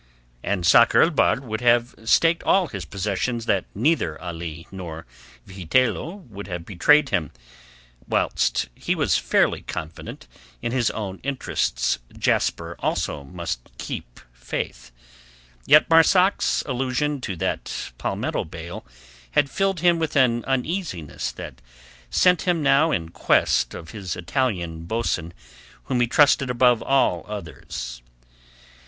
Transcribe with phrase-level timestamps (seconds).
[0.41, 5.05] And Sakr el Bahr would have staked all his possessions that neither Ali nor
[5.45, 7.29] Vigitello would have betrayed him,
[8.07, 10.29] whilst he was fairly confident that
[10.63, 14.91] in his own interests Jasper also must have kept faith.
[15.67, 18.83] Yet Marzak's allusion to that palmetto bale
[19.33, 21.61] had filled him with an uneasiness that
[22.09, 25.31] sent him now in quest of his Italian boatswain
[25.83, 28.01] whom he trusted above all others.